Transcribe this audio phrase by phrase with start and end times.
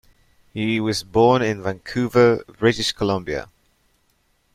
[0.51, 3.49] He was born in Vancouver, British Columbia.